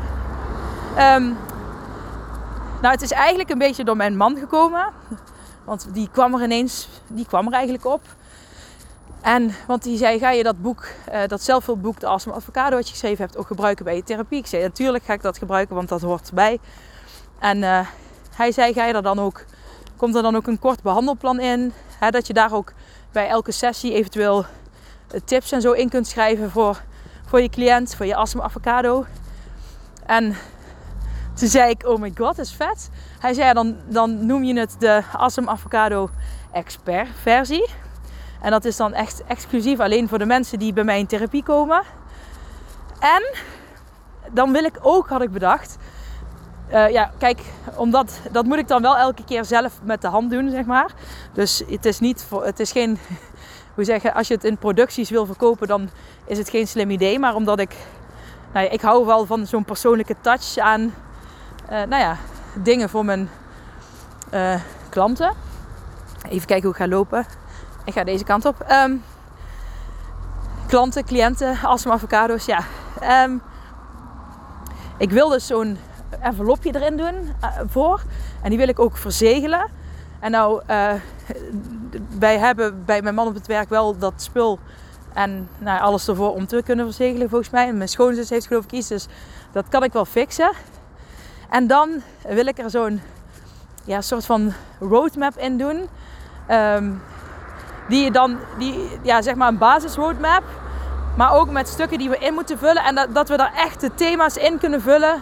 [0.97, 1.38] um,
[2.82, 4.86] nou, het is eigenlijk een beetje door mijn man gekomen.
[5.63, 8.02] Want die kwam er ineens, die kwam er eigenlijk op.
[9.21, 12.86] En, want die zei, ga je dat boek, uh, dat zelfhulpboek, de Awesome Avocado, wat
[12.86, 14.39] je geschreven hebt, ook gebruiken bij je therapie?
[14.39, 16.60] Ik zei, natuurlijk ga ik dat gebruiken, want dat hoort erbij.
[17.39, 17.80] En uh,
[18.36, 19.43] hij zei, ga je er dan ook,
[19.99, 21.73] komt er dan ook een kort behandelplan in?
[21.99, 22.73] Hè, dat je daar ook
[23.12, 24.45] bij elke sessie eventueel
[25.12, 26.81] eh, tips en zo in kunt schrijven voor,
[27.25, 29.05] voor je cliënt, voor je Awesome Avocado.
[30.05, 30.35] En
[31.33, 32.89] toen zei ik, oh my god, is vet.
[33.19, 36.09] Hij zei, dan, dan noem je het de Awesome Avocado
[36.51, 37.69] Expert versie.
[38.41, 41.43] En dat is dan echt exclusief alleen voor de mensen die bij mij in therapie
[41.43, 41.83] komen.
[42.99, 43.38] En
[44.31, 45.77] dan wil ik ook, had ik bedacht.
[46.73, 47.41] Uh, ja, kijk,
[47.75, 50.91] omdat dat moet ik dan wel elke keer zelf met de hand doen, zeg maar.
[51.34, 52.97] Dus het is niet het is geen,
[53.75, 55.89] hoe zeggen, als je het in producties wil verkopen, dan
[56.25, 57.19] is het geen slim idee.
[57.19, 57.75] Maar omdat ik,
[58.53, 62.17] nou ja, ik hou wel van zo'n persoonlijke touch aan uh, nou ja,
[62.53, 63.29] dingen voor mijn
[64.34, 64.55] uh,
[64.89, 65.34] klanten.
[66.29, 67.25] Even kijken hoe ik ga lopen.
[67.86, 68.65] Ik ga deze kant op.
[68.71, 69.03] Um,
[70.67, 72.45] klanten, cliënten, Asma avocados.
[72.45, 72.63] Ja.
[73.23, 73.41] Um,
[74.97, 75.77] ik wil dus zo'n
[76.21, 78.01] envelopje erin doen uh, voor.
[78.41, 79.67] En die wil ik ook verzegelen.
[80.19, 80.91] En nou, uh,
[82.19, 84.59] wij hebben bij mijn man op het werk wel dat spul
[85.13, 87.67] en nou, alles ervoor om te kunnen verzegelen volgens mij.
[87.67, 89.07] En mijn schoonzus heeft geloof ik iets, dus
[89.51, 90.51] dat kan ik wel fixen.
[91.49, 93.01] En dan wil ik er zo'n
[93.83, 95.87] ja, soort van roadmap in doen.
[96.51, 97.01] Um,
[97.87, 100.43] die je dan, die, ja, zeg maar een basis roadmap.
[101.15, 102.83] Maar ook met stukken die we in moeten vullen.
[102.83, 105.21] En dat, dat we daar echt de thema's in kunnen vullen.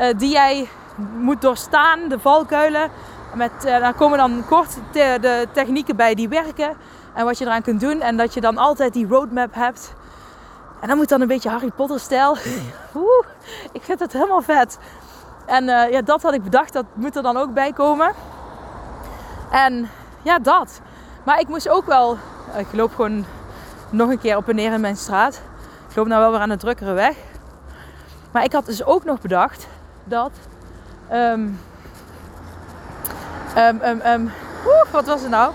[0.00, 0.68] Uh, die jij
[1.16, 2.90] moet doorstaan, de valkuilen.
[3.34, 6.76] Met, uh, daar komen dan kort de technieken bij die werken.
[7.14, 8.00] En wat je eraan kunt doen.
[8.00, 9.94] En dat je dan altijd die roadmap hebt.
[10.80, 12.36] En dan moet dan een beetje Harry Potter stijl.
[12.94, 13.26] Oeh,
[13.72, 14.78] ik vind het helemaal vet.
[15.46, 18.12] En uh, ja, dat had ik bedacht, dat moet er dan ook bij komen.
[19.50, 19.90] En
[20.22, 20.80] ja, dat.
[21.24, 22.18] Maar ik moest ook wel,
[22.52, 23.24] eh, ik loop gewoon
[23.90, 25.40] nog een keer op en neer in mijn straat.
[25.88, 27.16] Ik loop nou wel weer aan de drukkere weg.
[28.30, 29.66] Maar ik had dus ook nog bedacht
[30.04, 30.30] dat.
[31.12, 31.60] Um,
[33.56, 34.32] um, um,
[34.66, 35.52] oeh, wat was het nou?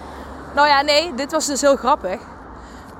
[0.56, 2.20] Nou ja, nee, dit was dus heel grappig.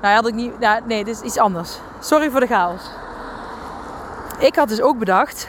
[0.02, 0.52] Nou, had ik niet.
[0.60, 1.78] Ja, nee, dit is iets anders.
[2.00, 2.82] Sorry voor de chaos.
[4.38, 5.48] Ik had dus ook bedacht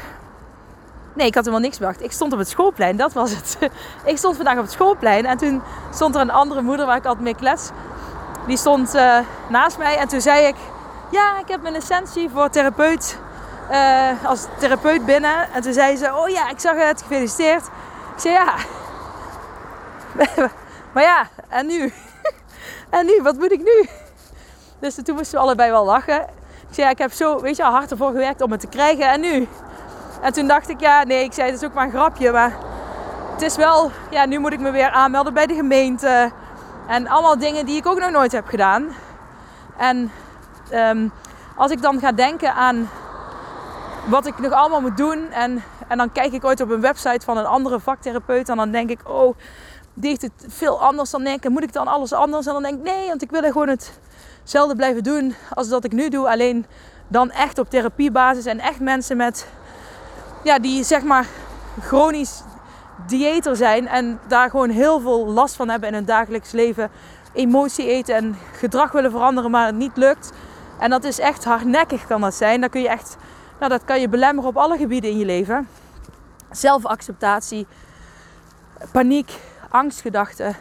[1.13, 2.03] Nee, ik had helemaal niks bedacht.
[2.03, 3.57] Ik stond op het schoolplein, dat was het.
[4.11, 5.61] ik stond vandaag op het schoolplein en toen
[5.93, 7.69] stond er een andere moeder waar ik altijd mee klets.
[8.47, 9.17] Die stond uh,
[9.49, 10.55] naast mij en toen zei ik...
[11.09, 13.17] Ja, ik heb mijn licentie voor therapeut,
[13.71, 15.53] uh, als therapeut binnen.
[15.53, 17.65] En toen zei ze, oh ja, ik zag het, gefeliciteerd.
[18.15, 18.55] Ik zei, ja.
[20.93, 21.93] maar ja, en nu?
[22.89, 23.89] en nu, wat moet ik nu?
[24.79, 26.21] Dus toen moesten we allebei wel lachen.
[26.67, 29.09] Ik zei, ja, ik heb zo, weet je, hard ervoor gewerkt om het te krijgen.
[29.09, 29.47] En nu?
[30.21, 32.31] En toen dacht ik, ja, nee, ik zei, het is ook maar een grapje.
[32.31, 32.53] Maar
[33.33, 36.31] het is wel, ja, nu moet ik me weer aanmelden bij de gemeente.
[36.87, 38.95] En allemaal dingen die ik ook nog nooit heb gedaan.
[39.77, 40.11] En
[40.69, 41.07] ehm,
[41.55, 42.89] als ik dan ga denken aan
[44.09, 45.31] wat ik nog allemaal moet doen.
[45.31, 48.49] En, en dan kijk ik ooit op een website van een andere vaktherapeut.
[48.49, 49.35] En dan denk ik, oh,
[49.93, 51.45] die heeft het veel anders dan ik.
[51.45, 52.45] En moet ik dan alles anders?
[52.45, 53.77] En dan denk ik, nee, want ik wil gewoon
[54.43, 56.29] hetzelfde blijven doen als dat ik nu doe.
[56.29, 56.65] Alleen
[57.07, 59.47] dan echt op therapiebasis en echt mensen met
[60.43, 61.27] ja, die zeg maar
[61.81, 62.41] chronisch
[63.07, 66.91] dieeter zijn en daar gewoon heel veel last van hebben in hun dagelijks leven.
[67.33, 70.31] Emotie eten en gedrag willen veranderen, maar het niet lukt.
[70.79, 72.61] En dat is echt hardnekkig kan dat zijn.
[72.61, 73.17] Dat kun je echt,
[73.61, 75.67] nou, dat kan je belemmeren op alle gebieden in je leven.
[76.51, 77.67] Zelfacceptatie,
[78.91, 80.55] paniek, angstgedachten,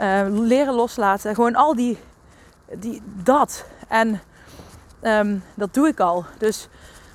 [0.00, 1.34] uh, leren loslaten.
[1.34, 1.98] Gewoon al die,
[2.72, 3.64] die dat.
[3.88, 4.20] En
[5.02, 6.24] um, dat doe ik al.
[6.38, 6.68] Dus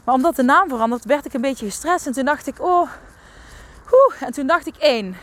[0.04, 2.08] maar omdat de naam verandert, werd ik een beetje gestrest.
[2.08, 2.90] En toen dacht ik, oh,
[3.86, 4.14] hoe.
[4.20, 5.16] En toen dacht ik één.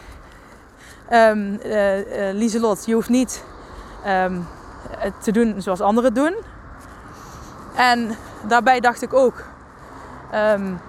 [1.13, 3.45] Um, uh, uh, Lieselot, je hoeft niet
[4.07, 4.47] um,
[5.23, 6.35] te doen zoals anderen doen.
[7.77, 9.53] En daarbij dacht ik ook,
[10.35, 10.81] um,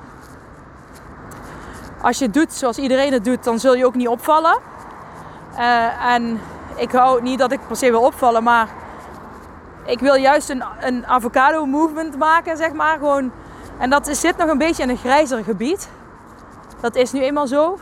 [2.01, 4.57] als je het doet zoals iedereen het doet, dan zul je ook niet opvallen.
[5.53, 6.39] Uh, en
[6.75, 8.69] ik hou niet dat ik per se wil opvallen, maar
[9.85, 12.97] ik wil juist een, een avocado movement maken, zeg maar.
[12.97, 13.31] Gewoon
[13.77, 15.89] en dat zit nog een beetje in een grijzer gebied.
[16.79, 17.79] Dat is nu eenmaal zo.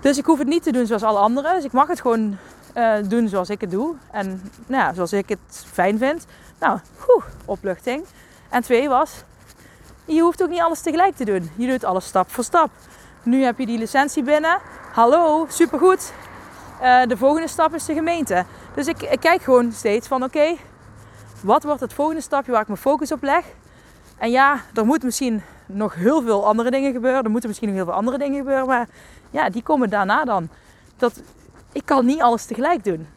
[0.00, 1.54] Dus ik hoef het niet te doen zoals alle anderen.
[1.54, 2.36] Dus ik mag het gewoon
[2.76, 3.94] uh, doen zoals ik het doe.
[4.10, 6.26] En nou ja, zoals ik het fijn vind.
[6.58, 6.78] Nou,
[7.44, 8.04] opluchting.
[8.50, 9.24] En twee was,
[10.04, 11.50] je hoeft ook niet alles tegelijk te doen.
[11.56, 12.70] Je doet alles stap voor stap.
[13.22, 14.58] Nu heb je die licentie binnen.
[14.92, 16.12] Hallo, supergoed.
[16.82, 18.44] Uh, de volgende stap is de gemeente.
[18.74, 20.56] Dus ik, ik kijk gewoon steeds van oké,
[21.42, 23.44] wat wordt het volgende stapje waar ik mijn focus op leg?
[24.18, 27.24] En ja, er moet misschien nog heel veel andere dingen gebeuren.
[27.24, 28.66] Er moeten misschien nog heel veel andere dingen gebeuren.
[28.66, 28.88] Maar
[29.30, 30.48] ja, die komen daarna dan.
[30.96, 31.22] Dat,
[31.72, 33.08] ik kan niet alles tegelijk doen.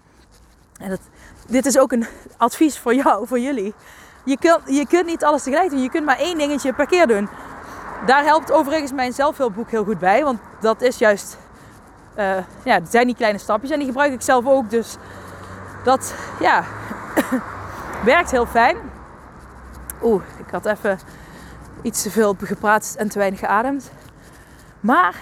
[0.80, 1.00] En dat,
[1.48, 2.06] dit is ook een
[2.38, 3.74] advies voor jou, voor jullie.
[4.28, 5.82] Je kunt, je kunt niet alles tegelijk doen.
[5.82, 7.30] Je kunt maar één dingetje per keer doen.
[8.06, 10.24] Daar helpt overigens mijn zelfhulpboek heel goed bij.
[10.24, 11.38] Want dat is juist...
[12.18, 13.72] Uh, ja, het zijn die kleine stapjes.
[13.72, 14.70] En die gebruik ik zelf ook.
[14.70, 14.96] Dus
[15.84, 16.64] dat, ja...
[18.04, 18.78] werkt heel fijn.
[20.04, 21.00] Oeh, ik had even
[21.82, 23.92] iets te veel gepraat en te weinig geademd.
[24.80, 25.16] Maar,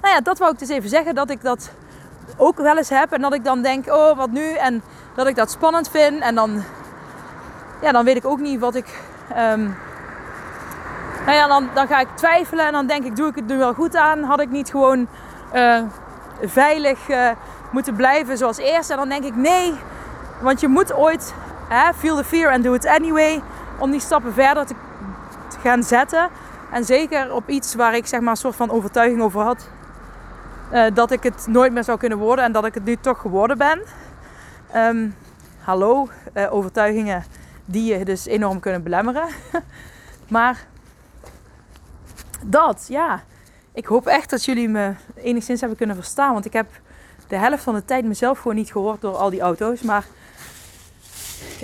[0.00, 1.14] nou ja, dat wou ik dus even zeggen.
[1.14, 1.70] Dat ik dat
[2.36, 3.12] ook wel eens heb.
[3.12, 4.52] En dat ik dan denk, oh, wat nu?
[4.52, 4.82] En
[5.14, 6.20] dat ik dat spannend vind.
[6.20, 6.62] En dan,
[7.80, 8.86] ja, dan weet ik ook niet wat ik...
[9.36, 9.76] Um,
[11.28, 12.66] nou ja, dan, dan ga ik twijfelen.
[12.66, 14.22] En dan denk ik, doe ik het nu wel goed aan?
[14.22, 15.08] Had ik niet gewoon
[15.54, 15.82] uh,
[16.42, 17.30] veilig uh,
[17.70, 18.90] moeten blijven zoals eerst?
[18.90, 19.74] En dan denk ik, nee.
[20.40, 21.34] Want je moet ooit
[21.68, 23.42] hè, feel the fear and do it anyway
[23.78, 24.74] om die stappen verder te,
[25.62, 26.28] gaan zetten.
[26.72, 29.68] En zeker op iets waar ik zeg maar een soort van overtuiging over had.
[30.72, 33.20] Uh, dat ik het nooit meer zou kunnen worden en dat ik het nu toch
[33.20, 33.80] geworden ben.
[34.76, 35.14] Um,
[35.60, 36.08] hallo,
[36.50, 37.24] overtuigingen
[37.70, 39.28] die je dus enorm kunnen belemmeren.
[40.28, 40.66] maar
[42.44, 43.22] dat, ja.
[43.72, 46.32] Ik hoop echt dat jullie me enigszins hebben kunnen verstaan.
[46.32, 46.66] Want ik heb
[47.26, 49.80] de helft van de tijd mezelf gewoon niet gehoord door al die auto's.
[49.80, 50.06] Maar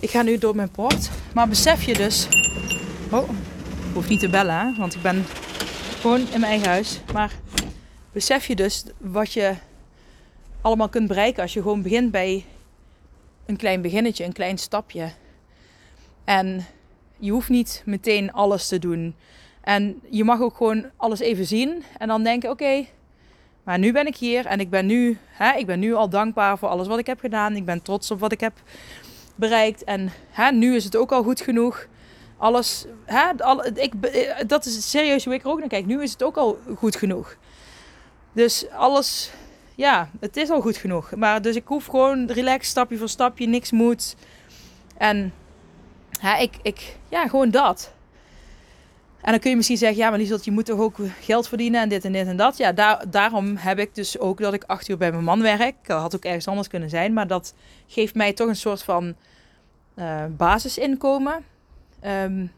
[0.01, 1.11] ik ga nu door mijn poort.
[1.35, 2.29] Maar besef je dus...
[3.11, 3.29] Oh,
[3.89, 5.25] ik hoef niet te bellen, want ik ben
[6.01, 7.01] gewoon in mijn eigen huis.
[7.13, 7.33] Maar
[8.13, 9.55] besef je dus wat je
[10.61, 12.45] allemaal kunt bereiken als je gewoon begint bij
[13.47, 15.13] een klein beginnetje, een klein stapje.
[16.25, 16.67] En
[17.19, 19.15] je hoeft niet meteen alles te doen.
[19.61, 22.87] En je mag ook gewoon alles even zien en dan denken: oké,
[23.63, 26.59] maar nu ben ik hier en ik ben nu, hè, ik ben nu al dankbaar
[26.59, 27.57] voor alles wat ik heb gedaan.
[27.57, 28.53] Ik ben trots op wat ik heb
[29.35, 29.85] bereikt.
[29.85, 31.87] En hè, nu is het ook al goed genoeg.
[32.37, 33.93] Alles, hè, al, ik,
[34.49, 35.87] dat is serieus hoe ik er ook naar kijk.
[35.87, 37.37] Nu is het ook al goed genoeg.
[38.33, 39.31] Dus alles,
[39.75, 41.15] ja, het is al goed genoeg.
[41.15, 44.17] Maar dus ik hoef gewoon relax, stapje voor stapje, niks moet.
[44.97, 45.33] En
[46.21, 47.93] hè, ik, ik, ja, gewoon dat.
[49.21, 51.81] En dan kun je misschien zeggen, ja, maar Lieselt, je moet toch ook geld verdienen
[51.81, 52.57] en dit en dit en dat.
[52.57, 55.75] Ja, daar, daarom heb ik dus ook dat ik acht uur bij mijn man werk.
[55.87, 57.55] Dat had ook ergens anders kunnen zijn, maar dat
[57.87, 59.15] geeft mij toch een soort van
[59.97, 61.45] uh, basisinkomen.
[62.07, 62.53] Um,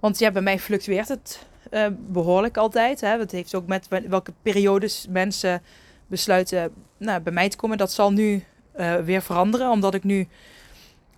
[0.00, 3.00] want ja, bij mij fluctueert het uh, behoorlijk altijd.
[3.00, 3.18] Hè.
[3.18, 5.62] Het heeft ook met welke periodes mensen
[6.06, 7.78] besluiten nou, bij mij te komen.
[7.78, 8.44] Dat zal nu
[8.76, 10.28] uh, weer veranderen, omdat ik nu,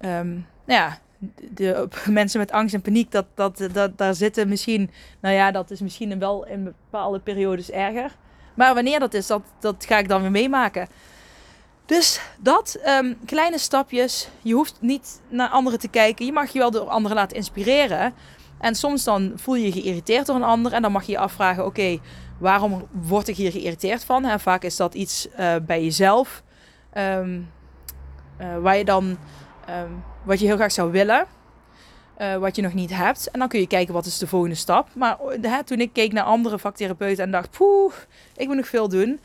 [0.00, 0.98] um, nou ja,
[1.50, 5.70] de, mensen met angst en paniek, dat, dat, dat, daar zitten misschien, nou ja, dat
[5.70, 8.16] is misschien wel in bepaalde periodes erger.
[8.54, 10.88] Maar wanneer dat is, dat, dat ga ik dan weer meemaken.
[11.86, 14.28] Dus dat, um, kleine stapjes.
[14.42, 16.26] Je hoeft niet naar anderen te kijken.
[16.26, 18.14] Je mag je wel door anderen laten inspireren.
[18.60, 20.72] En soms dan voel je je geïrriteerd door een ander.
[20.72, 21.98] En dan mag je je afvragen, oké,
[22.38, 24.24] waarom word ik hier geïrriteerd van?
[24.24, 26.42] En vaak is dat iets uh, bij jezelf.
[26.94, 27.50] Um,
[28.40, 29.18] uh, waar je dan,
[29.70, 31.26] um, wat je heel graag zou willen.
[32.20, 33.30] Uh, wat je nog niet hebt.
[33.30, 34.88] En dan kun je kijken wat is de volgende stap.
[34.94, 35.18] Maar
[35.64, 37.92] toen ik keek naar andere vaktherapeuten en dacht, poeh,
[38.36, 39.20] ik moet nog veel doen.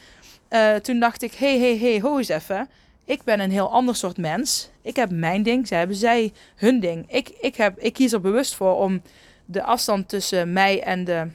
[0.50, 2.70] Uh, toen dacht ik, hé, hé, hé, ho eens even.
[3.06, 4.70] Ik ben een heel ander soort mens.
[4.82, 7.12] Ik heb mijn ding, zij hebben zij hun ding.
[7.12, 9.02] Ik, ik, heb, ik kies er bewust voor om
[9.46, 11.28] de afstand tussen mij en de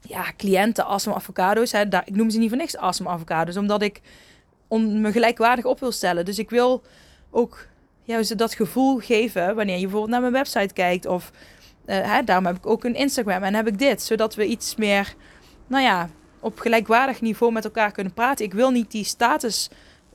[0.00, 1.72] ja, cliënten Awesome Avocado's.
[1.72, 4.00] Hè, daar, ik noem ze niet voor niks Awesome Avocado's, omdat ik
[4.68, 6.24] om me gelijkwaardig op wil stellen.
[6.24, 6.82] Dus ik wil
[7.30, 7.66] ook
[8.02, 11.06] juist dat gevoel geven wanneer je bijvoorbeeld naar mijn website kijkt.
[11.06, 11.30] Of
[11.86, 14.02] uh, hè, daarom heb ik ook een Instagram en heb ik dit.
[14.02, 15.14] Zodat we iets meer,
[15.66, 16.08] nou ja,
[16.40, 18.44] op gelijkwaardig niveau met elkaar kunnen praten.
[18.44, 19.70] Ik wil niet die status,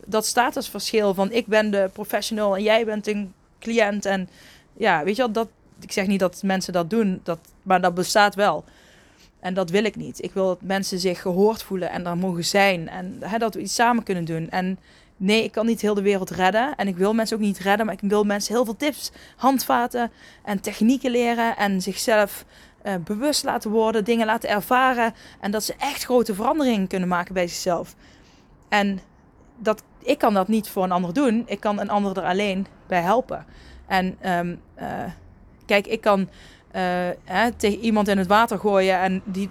[0.06, 4.06] dat statusverschil van ik ben de professional en jij bent een cliënt.
[4.06, 4.30] En
[4.74, 5.48] ja, weet je wel, dat,
[5.80, 8.64] ik zeg niet dat mensen dat doen, dat, maar dat bestaat wel.
[9.40, 10.24] En dat wil ik niet.
[10.24, 12.90] Ik wil dat mensen zich gehoord voelen en daar mogen zijn.
[12.90, 14.50] En hè, dat we iets samen kunnen doen.
[14.50, 14.80] En
[15.18, 16.76] nee, ik kan niet heel de wereld redden.
[16.76, 17.86] En ik wil mensen ook niet redden.
[17.86, 20.12] Maar ik wil mensen heel veel tips, handvaten
[20.44, 21.58] en technieken leren.
[21.58, 22.46] En zichzelf
[22.86, 25.14] uh, bewust laten worden, dingen laten ervaren.
[25.40, 27.96] En dat ze echt grote veranderingen kunnen maken bij zichzelf.
[28.70, 29.00] En
[29.58, 31.44] dat, ik kan dat niet voor een ander doen.
[31.46, 33.46] Ik kan een ander er alleen bij helpen.
[33.88, 34.86] En um, uh,
[35.66, 36.30] kijk, ik kan uh,
[37.24, 39.50] hè, tegen iemand in het water gooien en die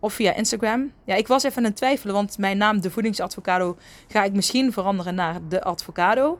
[0.00, 0.92] Of via Instagram.
[1.04, 3.76] Ja, ik was even aan het twijfelen, want mijn naam, de voedingsadvocado,
[4.08, 6.38] ga ik misschien veranderen naar de advocado.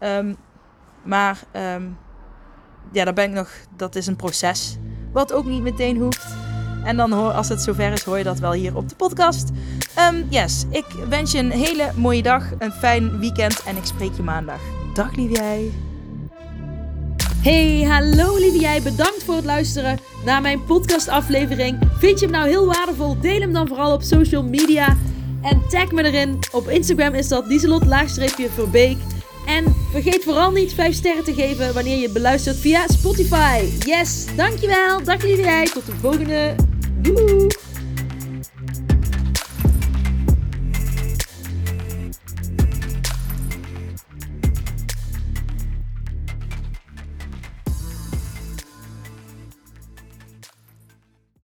[0.00, 0.36] Um,
[1.02, 1.98] maar um,
[2.92, 3.50] ja, daar ben ik nog.
[3.76, 4.76] Dat is een proces.
[5.12, 6.26] Wat ook niet meteen hoeft.
[6.84, 9.48] En dan hoor, als het zover is, hoor je dat wel hier op de podcast.
[10.12, 14.14] Um, yes, ik wens je een hele mooie dag, een fijn weekend en ik spreek
[14.16, 14.60] je maandag.
[14.94, 15.70] Dag lieve jij.
[17.42, 18.82] Hey, hallo lieve jij.
[18.82, 21.78] Bedankt voor het luisteren naar mijn podcastaflevering.
[21.98, 23.20] Vind je hem nou heel waardevol?
[23.20, 24.96] Deel hem dan vooral op social media.
[25.42, 26.38] En tag me erin.
[26.52, 28.96] Op Instagram is dat Dieselot-Verbeek.
[29.48, 33.64] En vergeet vooral niet 5 sterren te geven wanneer je beluistert via Spotify.
[33.78, 35.02] Yes, dankjewel.
[35.02, 35.64] Dag jij.
[35.64, 36.54] Tot de volgende.
[37.02, 37.46] Doei.